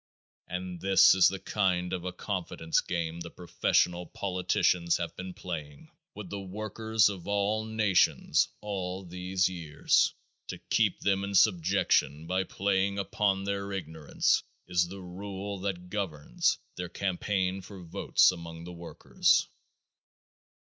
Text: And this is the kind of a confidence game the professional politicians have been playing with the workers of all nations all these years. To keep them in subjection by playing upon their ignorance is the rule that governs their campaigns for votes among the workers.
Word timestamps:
And 0.47 0.81
this 0.81 1.13
is 1.13 1.27
the 1.27 1.37
kind 1.37 1.93
of 1.93 2.03
a 2.05 2.11
confidence 2.11 2.81
game 2.81 3.19
the 3.19 3.29
professional 3.29 4.07
politicians 4.07 4.97
have 4.97 5.15
been 5.15 5.35
playing 5.35 5.91
with 6.15 6.31
the 6.31 6.39
workers 6.41 7.07
of 7.07 7.27
all 7.27 7.65
nations 7.65 8.47
all 8.61 9.05
these 9.05 9.47
years. 9.47 10.15
To 10.47 10.57
keep 10.71 11.01
them 11.01 11.23
in 11.23 11.35
subjection 11.35 12.25
by 12.25 12.45
playing 12.45 12.97
upon 12.97 13.43
their 13.43 13.71
ignorance 13.71 14.41
is 14.67 14.87
the 14.87 15.03
rule 15.03 15.59
that 15.59 15.91
governs 15.91 16.57
their 16.77 16.89
campaigns 16.89 17.67
for 17.67 17.83
votes 17.83 18.31
among 18.31 18.63
the 18.63 18.73
workers. 18.73 19.47